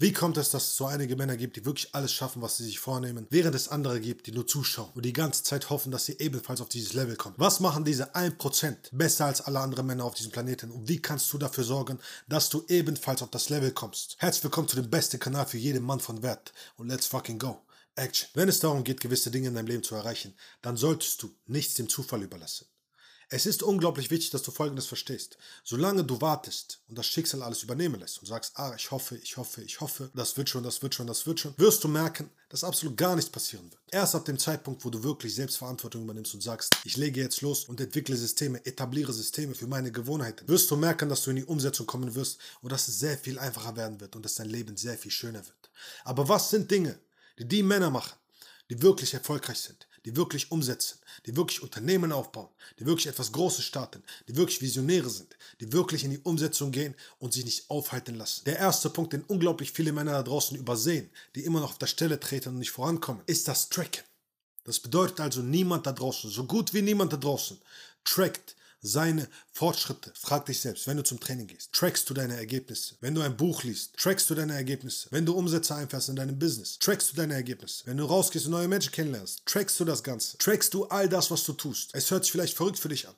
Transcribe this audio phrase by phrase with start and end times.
[0.00, 2.64] Wie kommt es, dass es so einige Männer gibt, die wirklich alles schaffen, was sie
[2.64, 6.06] sich vornehmen, während es andere gibt, die nur zuschauen und die ganze Zeit hoffen, dass
[6.06, 7.34] sie ebenfalls auf dieses Level kommen?
[7.36, 11.32] Was machen diese 1% besser als alle anderen Männer auf diesem Planeten und wie kannst
[11.32, 11.98] du dafür sorgen,
[12.28, 14.14] dass du ebenfalls auf das Level kommst?
[14.20, 17.60] Herzlich willkommen zu dem besten Kanal für jeden Mann von Wert und let's fucking go.
[17.96, 18.28] Action.
[18.34, 21.74] Wenn es darum geht, gewisse Dinge in deinem Leben zu erreichen, dann solltest du nichts
[21.74, 22.68] dem Zufall überlassen.
[23.30, 25.36] Es ist unglaublich wichtig, dass du Folgendes verstehst.
[25.62, 29.36] Solange du wartest und das Schicksal alles übernehmen lässt und sagst, ah, ich hoffe, ich
[29.36, 32.30] hoffe, ich hoffe, das wird schon, das wird schon, das wird schon, wirst du merken,
[32.48, 33.82] dass absolut gar nichts passieren wird.
[33.90, 37.66] Erst ab dem Zeitpunkt, wo du wirklich Selbstverantwortung übernimmst und sagst, ich lege jetzt los
[37.66, 41.44] und entwickle Systeme, etabliere Systeme für meine Gewohnheiten, wirst du merken, dass du in die
[41.44, 44.78] Umsetzung kommen wirst und dass es sehr viel einfacher werden wird und dass dein Leben
[44.78, 45.70] sehr viel schöner wird.
[46.04, 46.98] Aber was sind Dinge,
[47.38, 48.16] die die Männer machen,
[48.70, 52.48] die wirklich erfolgreich sind, die wirklich umsetzen, die wirklich Unternehmen aufbauen,
[52.78, 56.94] die wirklich etwas Großes starten, die wirklich Visionäre sind, die wirklich in die Umsetzung gehen
[57.18, 58.44] und sich nicht aufhalten lassen.
[58.44, 61.86] Der erste Punkt, den unglaublich viele Männer da draußen übersehen, die immer noch auf der
[61.86, 64.04] Stelle treten und nicht vorankommen, ist das Tracken.
[64.64, 67.58] Das bedeutet also, niemand da draußen, so gut wie niemand da draußen,
[68.04, 70.12] trackt seine Fortschritte.
[70.14, 72.96] Frag dich selbst, wenn du zum Training gehst, trackst du deine Ergebnisse.
[73.00, 75.08] Wenn du ein Buch liest, trackst du deine Ergebnisse.
[75.10, 77.86] Wenn du Umsätze einfährst in deinem Business, trackst du deine Ergebnisse.
[77.86, 80.38] Wenn du rausgehst und neue Menschen kennenlernst, trackst du das Ganze.
[80.38, 81.90] Trackst du all das, was du tust.
[81.94, 83.14] Es hört sich vielleicht verrückt für dich an,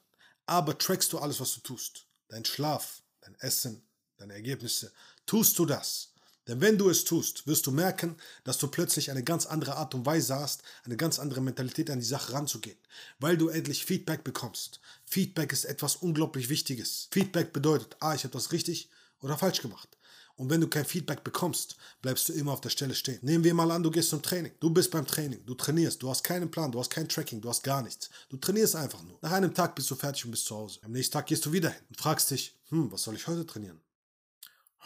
[0.46, 2.06] aber trackst du alles, was du tust.
[2.28, 3.82] Dein Schlaf, dein Essen,
[4.16, 4.92] deine Ergebnisse.
[5.26, 6.09] Tust du das?
[6.50, 9.94] Denn wenn du es tust, wirst du merken, dass du plötzlich eine ganz andere Art
[9.94, 12.76] und Weise hast, eine ganz andere Mentalität an die Sache ranzugehen,
[13.20, 14.80] weil du endlich Feedback bekommst.
[15.06, 17.06] Feedback ist etwas unglaublich Wichtiges.
[17.12, 19.96] Feedback bedeutet, ah, ich habe das richtig oder falsch gemacht.
[20.34, 23.20] Und wenn du kein Feedback bekommst, bleibst du immer auf der Stelle stehen.
[23.22, 24.50] Nehmen wir mal an, du gehst zum Training.
[24.58, 27.48] Du bist beim Training, du trainierst, du hast keinen Plan, du hast kein Tracking, du
[27.48, 28.10] hast gar nichts.
[28.28, 29.20] Du trainierst einfach nur.
[29.22, 30.80] Nach einem Tag bist du fertig und bist zu Hause.
[30.82, 33.46] Am nächsten Tag gehst du wieder hin und fragst dich, hm, was soll ich heute
[33.46, 33.80] trainieren?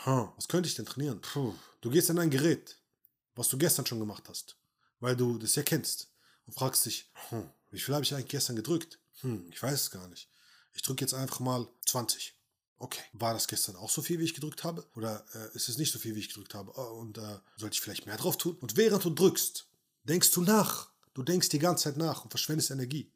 [0.02, 1.20] Hm, was könnte ich denn trainieren?
[1.20, 1.54] Puh.
[1.80, 2.76] Du gehst an ein Gerät,
[3.34, 4.56] was du gestern schon gemacht hast,
[5.00, 6.08] weil du das ja kennst
[6.46, 8.98] und fragst dich, hm, wie viel habe ich eigentlich gestern gedrückt?
[9.20, 10.28] Hm, ich weiß es gar nicht.
[10.72, 12.34] Ich drücke jetzt einfach mal 20.
[12.78, 14.84] Okay, war das gestern auch so viel, wie ich gedrückt habe?
[14.94, 16.72] Oder äh, ist es nicht so viel, wie ich gedrückt habe?
[16.76, 18.56] Oh, und äh, sollte ich vielleicht mehr drauf tun?
[18.60, 19.66] Und während du drückst,
[20.04, 20.88] denkst du nach.
[21.14, 23.10] Du denkst die ganze Zeit nach und verschwendest Energie.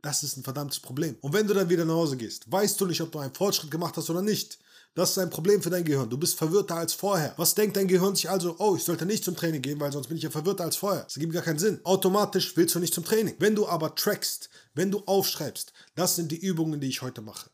[0.00, 1.16] Das ist ein verdammtes Problem.
[1.20, 3.70] Und wenn du dann wieder nach Hause gehst, weißt du nicht, ob du einen Fortschritt
[3.70, 4.58] gemacht hast oder nicht.
[4.94, 6.10] Das ist ein Problem für dein Gehirn.
[6.10, 7.32] Du bist verwirrter als vorher.
[7.38, 8.56] Was denkt dein Gehirn sich also?
[8.58, 11.04] Oh, ich sollte nicht zum Training gehen, weil sonst bin ich ja verwirrter als vorher.
[11.04, 11.80] Das ergibt gar keinen Sinn.
[11.84, 13.34] Automatisch willst du nicht zum Training.
[13.38, 17.48] Wenn du aber trackst, wenn du aufschreibst, das sind die Übungen, die ich heute mache.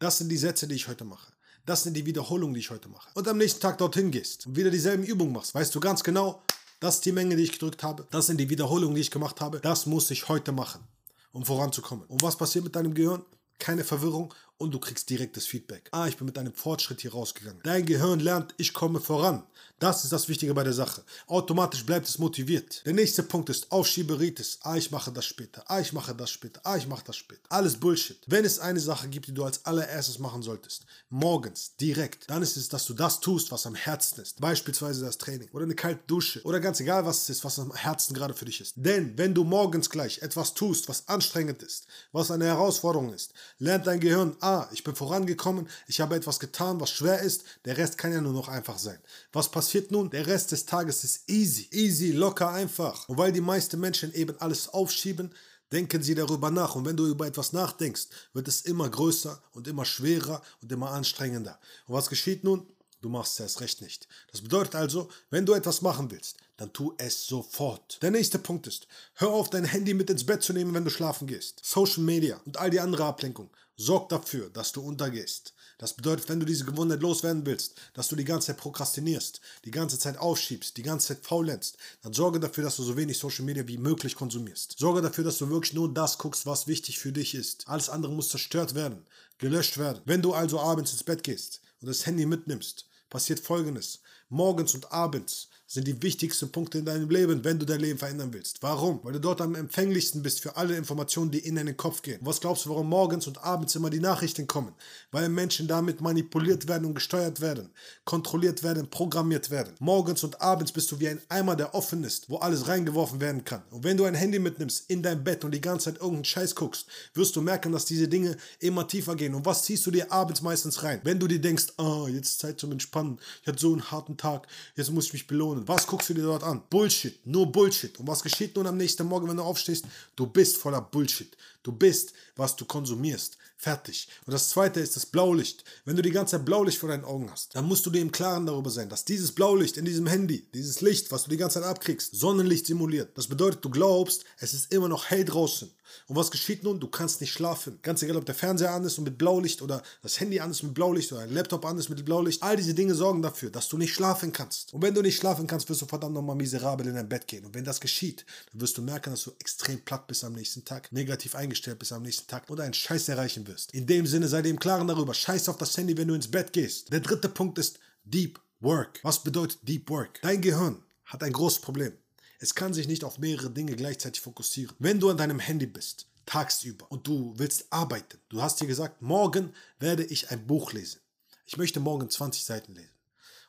[0.00, 1.32] Das sind die Sätze, die ich heute mache.
[1.64, 3.08] Das sind die Wiederholungen, die ich heute mache.
[3.14, 6.42] Und am nächsten Tag dorthin gehst und wieder dieselben Übungen machst, weißt du ganz genau,
[6.80, 8.06] das ist die Menge, die ich gedrückt habe.
[8.10, 9.60] Das sind die Wiederholungen, die ich gemacht habe.
[9.60, 10.86] Das muss ich heute machen,
[11.30, 12.04] um voranzukommen.
[12.08, 13.24] Und was passiert mit deinem Gehirn?
[13.58, 15.88] Keine Verwirrung und du kriegst direktes Feedback.
[15.90, 17.60] Ah, ich bin mit einem Fortschritt hier rausgegangen.
[17.64, 19.42] Dein Gehirn lernt, ich komme voran.
[19.82, 21.02] Das ist das Wichtige bei der Sache.
[21.26, 22.86] Automatisch bleibt es motiviert.
[22.86, 24.60] Der nächste Punkt ist Aufschieberitis.
[24.62, 25.64] Ah, ich mache das später.
[25.66, 26.60] Ah, ich mache das später.
[26.62, 27.40] Ah, ich mache das später.
[27.48, 28.16] Alles Bullshit.
[28.28, 32.56] Wenn es eine Sache gibt, die du als allererstes machen solltest, morgens, direkt, dann ist
[32.56, 34.40] es, dass du das tust, was am Herzen ist.
[34.40, 37.74] Beispielsweise das Training oder eine kalte Dusche oder ganz egal, was es ist, was am
[37.74, 38.74] Herzen gerade für dich ist.
[38.76, 43.88] Denn wenn du morgens gleich etwas tust, was anstrengend ist, was eine Herausforderung ist, lernt
[43.88, 47.98] dein Gehirn, ah, ich bin vorangekommen, ich habe etwas getan, was schwer ist, der Rest
[47.98, 48.98] kann ja nur noch einfach sein.
[49.32, 50.10] Was passiert nun?
[50.10, 53.08] Der Rest des Tages ist easy, easy, locker, einfach.
[53.08, 55.32] Und weil die meisten Menschen eben alles aufschieben,
[55.72, 56.74] denken sie darüber nach.
[56.74, 60.90] Und wenn du über etwas nachdenkst, wird es immer größer und immer schwerer und immer
[60.90, 61.58] anstrengender.
[61.86, 62.66] Und was geschieht nun?
[63.00, 64.06] Du machst es erst recht nicht.
[64.30, 68.00] Das bedeutet also, wenn du etwas machen willst, dann tu es sofort.
[68.00, 70.90] Der nächste Punkt ist, hör auf, dein Handy mit ins Bett zu nehmen, wenn du
[70.90, 71.60] schlafen gehst.
[71.64, 75.54] Social Media und all die andere Ablenkung sorgt dafür, dass du untergehst.
[75.78, 79.70] Das bedeutet, wenn du diese Gewohnheit loswerden willst, dass du die ganze Zeit prokrastinierst, die
[79.70, 83.44] ganze Zeit aufschiebst, die ganze Zeit faulenzt, dann sorge dafür, dass du so wenig Social
[83.44, 84.76] Media wie möglich konsumierst.
[84.78, 87.68] Sorge dafür, dass du wirklich nur das guckst, was wichtig für dich ist.
[87.68, 89.04] Alles andere muss zerstört werden,
[89.38, 90.02] gelöscht werden.
[90.04, 94.00] Wenn du also abends ins Bett gehst und das Handy mitnimmst, passiert Folgendes.
[94.28, 98.34] Morgens und abends sind die wichtigsten Punkte in deinem Leben, wenn du dein Leben verändern
[98.34, 98.62] willst.
[98.62, 99.00] Warum?
[99.02, 102.18] Weil du dort am empfänglichsten bist für alle Informationen, die in deinen Kopf gehen.
[102.20, 104.74] Was glaubst du, warum morgens und abends immer die Nachrichten kommen?
[105.12, 107.70] Weil Menschen damit manipuliert werden und gesteuert werden,
[108.04, 109.72] kontrolliert werden, programmiert werden.
[109.78, 113.42] Morgens und abends bist du wie ein Eimer, der offen ist, wo alles reingeworfen werden
[113.42, 113.62] kann.
[113.70, 116.54] Und wenn du ein Handy mitnimmst in dein Bett und die ganze Zeit irgendeinen Scheiß
[116.54, 119.34] guckst, wirst du merken, dass diese Dinge immer tiefer gehen.
[119.34, 121.00] Und was ziehst du dir abends meistens rein?
[121.02, 123.90] Wenn du dir denkst, ah, oh, jetzt ist Zeit zum Entspannen, ich hatte so einen
[123.90, 124.46] harten Tag,
[124.76, 126.62] jetzt muss ich mich belohnen was guckst du dir dort an?
[126.68, 127.98] Bullshit, nur Bullshit.
[127.98, 129.84] Und was geschieht nun am nächsten Morgen, wenn du aufstehst?
[130.16, 131.36] Du bist voller Bullshit.
[131.62, 133.36] Du bist, was du konsumierst.
[133.62, 134.08] Fertig.
[134.26, 135.62] Und das zweite ist das Blaulicht.
[135.84, 138.10] Wenn du die ganze Zeit Blaulicht vor deinen Augen hast, dann musst du dir im
[138.10, 141.60] Klaren darüber sein, dass dieses Blaulicht in diesem Handy, dieses Licht, was du die ganze
[141.60, 143.16] Zeit abkriegst, Sonnenlicht simuliert.
[143.16, 145.70] Das bedeutet, du glaubst, es ist immer noch hell draußen.
[146.08, 146.80] Und was geschieht nun?
[146.80, 147.78] Du kannst nicht schlafen.
[147.82, 150.62] Ganz egal, ob der Fernseher an ist und mit Blaulicht oder das Handy an ist
[150.62, 152.42] mit Blaulicht oder ein Laptop an ist mit Blaulicht.
[152.42, 154.72] All diese Dinge sorgen dafür, dass du nicht schlafen kannst.
[154.74, 157.44] Und wenn du nicht schlafen kannst, wirst du verdammt nochmal miserabel in dein Bett gehen.
[157.44, 160.64] Und wenn das geschieht, dann wirst du merken, dass du extrem platt bist am nächsten
[160.64, 163.51] Tag, negativ eingestellt bist am nächsten Tag oder einen Scheiß erreichen wirst.
[163.72, 165.14] In dem Sinne sei dir im Klaren darüber.
[165.14, 166.92] Scheiß auf das Handy, wenn du ins Bett gehst.
[166.92, 169.00] Der dritte Punkt ist Deep Work.
[169.02, 170.20] Was bedeutet Deep Work?
[170.22, 171.92] Dein Gehirn hat ein großes Problem.
[172.38, 174.74] Es kann sich nicht auf mehrere Dinge gleichzeitig fokussieren.
[174.78, 178.18] Wenn du an deinem Handy bist, tagsüber und du willst arbeiten.
[178.28, 181.00] Du hast dir gesagt, morgen werde ich ein Buch lesen.
[181.46, 182.88] Ich möchte morgen 20 Seiten lesen.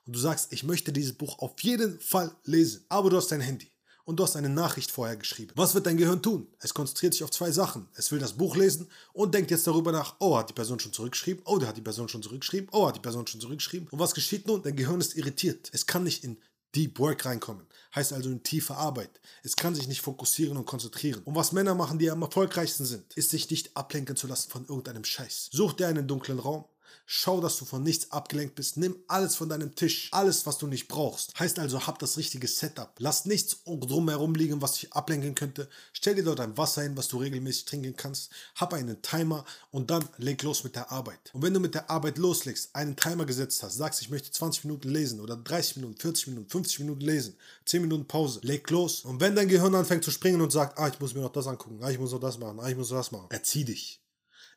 [0.06, 2.86] Und du sagst, ich möchte dieses Buch auf jeden Fall lesen.
[2.90, 3.73] Aber du hast dein Handy
[4.06, 5.54] und du hast eine Nachricht vorher geschrieben.
[5.56, 6.48] Was wird dein Gehirn tun?
[6.60, 7.88] Es konzentriert sich auf zwei Sachen.
[7.96, 10.94] Es will das Buch lesen und denkt jetzt darüber nach, oh, hat die Person schon
[10.94, 11.44] zurückgeschrieben?
[11.46, 12.70] Oh, der hat die Person schon zurückgeschrieben?
[12.72, 13.88] Oh, hat die Person schon zurückgeschrieben?
[13.90, 14.62] Und was geschieht nun?
[14.62, 15.70] Dein Gehirn ist irritiert.
[15.74, 16.38] Es kann nicht in
[16.76, 17.68] Deep Work reinkommen.
[17.96, 19.22] Heißt also in tiefe Arbeit.
[19.44, 21.22] Es kann sich nicht fokussieren und konzentrieren.
[21.24, 24.66] Und was Männer machen, die am erfolgreichsten sind, ist sich nicht ablenken zu lassen von
[24.66, 25.50] irgendeinem Scheiß.
[25.52, 26.66] Such dir einen dunklen Raum,
[27.06, 28.78] Schau, dass du von nichts abgelenkt bist.
[28.78, 30.10] Nimm alles von deinem Tisch.
[30.12, 31.38] Alles, was du nicht brauchst.
[31.40, 32.94] Heißt also, hab das richtige Setup.
[33.00, 35.70] Lass nichts drumherum liegen, was dich ablenken könnte.
[35.92, 38.32] Stell dir dort ein Wasser hin, was du regelmäßig trinken kannst.
[38.56, 41.20] Hab einen Timer und dann leg los mit der Arbeit.
[41.34, 44.66] Und wenn du mit der Arbeit loslegst, einen Timer gesetzt hast, sagst, ich möchte 20
[44.66, 47.36] Minuten lesen oder 30 Minuten, 40 Minuten, 50 Minuten lesen,
[47.66, 49.02] 10 Minuten Pause, leg los.
[49.02, 51.48] Und wenn dein Gehirn anfängt zu springen und sagt, ah, ich muss mir noch das
[51.48, 54.03] angucken, ah, ich muss noch das machen, ah, ich muss noch das machen, erzieh dich.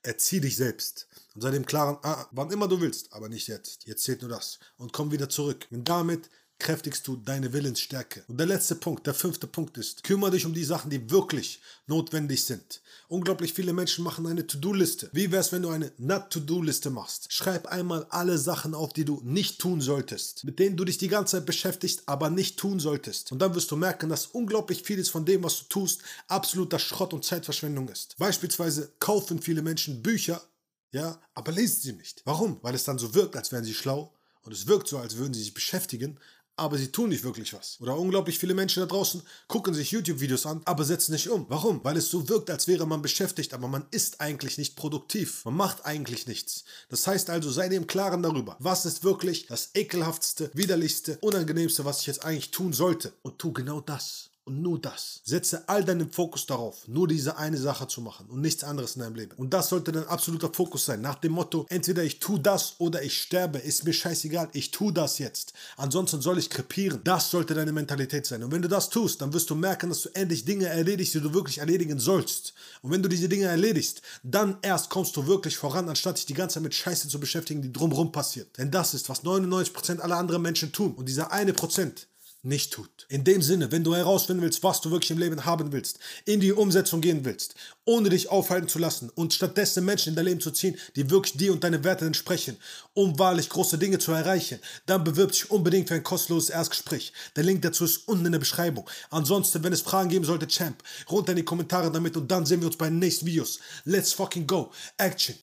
[0.06, 3.86] Erzieh dich selbst und sei dem klaren, ah, wann immer du willst, aber nicht jetzt.
[3.86, 4.60] Jetzt zählt nur das.
[4.76, 5.66] Und komm wieder zurück.
[5.70, 8.24] Und damit kräftigst du deine Willensstärke.
[8.28, 11.60] Und der letzte Punkt, der fünfte Punkt ist, kümmere dich um die Sachen, die wirklich
[11.86, 12.80] notwendig sind.
[13.08, 15.10] Unglaublich viele Menschen machen eine To-Do-Liste.
[15.12, 17.32] Wie wäre es, wenn du eine Not-To-Do-Liste machst?
[17.32, 21.08] Schreib einmal alle Sachen auf, die du nicht tun solltest, mit denen du dich die
[21.08, 23.30] ganze Zeit beschäftigst, aber nicht tun solltest.
[23.30, 27.12] Und dann wirst du merken, dass unglaublich vieles von dem, was du tust, absoluter Schrott
[27.12, 28.16] und Zeitverschwendung ist.
[28.18, 30.42] Beispielsweise kaufen viele Menschen Bücher,
[30.90, 32.22] ja, aber lesen sie nicht.
[32.24, 32.58] Warum?
[32.62, 34.12] Weil es dann so wirkt, als wären sie schlau
[34.46, 36.18] und es wirkt so, als würden sie sich beschäftigen,
[36.56, 37.78] aber sie tun nicht wirklich was.
[37.80, 41.46] Oder unglaublich viele Menschen da draußen gucken sich YouTube-Videos an, aber setzen nicht um.
[41.48, 41.84] Warum?
[41.84, 45.44] Weil es so wirkt, als wäre man beschäftigt, aber man ist eigentlich nicht produktiv.
[45.44, 46.64] Man macht eigentlich nichts.
[46.88, 51.84] Das heißt also, sei dir im Klaren darüber, was ist wirklich das ekelhaftste, widerlichste, unangenehmste,
[51.84, 53.12] was ich jetzt eigentlich tun sollte.
[53.22, 54.30] Und tu genau das.
[54.46, 55.22] Und nur das.
[55.24, 59.02] Setze all deinen Fokus darauf, nur diese eine Sache zu machen und nichts anderes in
[59.02, 59.32] deinem Leben.
[59.36, 61.00] Und das sollte dein absoluter Fokus sein.
[61.00, 63.58] Nach dem Motto, entweder ich tue das oder ich sterbe.
[63.58, 65.52] Ist mir scheißegal, ich tue das jetzt.
[65.76, 67.00] Ansonsten soll ich krepieren.
[67.02, 68.44] Das sollte deine Mentalität sein.
[68.44, 71.20] Und wenn du das tust, dann wirst du merken, dass du endlich Dinge erledigst, die
[71.20, 72.54] du wirklich erledigen sollst.
[72.82, 76.34] Und wenn du diese Dinge erledigst, dann erst kommst du wirklich voran, anstatt dich die
[76.34, 78.56] ganze Zeit mit Scheiße zu beschäftigen, die drumherum passiert.
[78.58, 80.94] Denn das ist, was 99% aller anderen Menschen tun.
[80.94, 82.06] Und dieser eine Prozent,
[82.46, 83.06] nicht tut.
[83.08, 86.40] In dem Sinne, wenn du herausfinden willst, was du wirklich im Leben haben willst, in
[86.40, 87.54] die Umsetzung gehen willst,
[87.84, 91.36] ohne dich aufhalten zu lassen und stattdessen Menschen in dein Leben zu ziehen, die wirklich
[91.36, 92.56] dir und deine Werte entsprechen,
[92.94, 97.12] um wahrlich große Dinge zu erreichen, dann bewirb dich unbedingt für ein kostenloses Erstgespräch.
[97.34, 98.88] Der Link dazu ist unten in der Beschreibung.
[99.10, 102.60] Ansonsten, wenn es Fragen geben sollte, Champ, runter in die Kommentare damit und dann sehen
[102.60, 103.58] wir uns bei den nächsten Videos.
[103.84, 104.70] Let's fucking go.
[104.96, 105.34] Action.